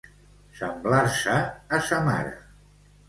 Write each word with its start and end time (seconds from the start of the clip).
Semblar-se 0.61 1.35
a 1.79 1.83
sa 1.91 2.01
mare. 2.09 2.33